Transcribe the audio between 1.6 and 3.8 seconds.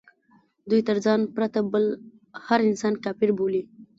بل هر انسان کافر بولي.